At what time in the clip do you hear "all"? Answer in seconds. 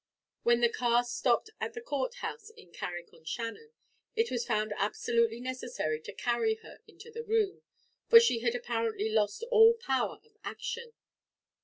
9.51-9.75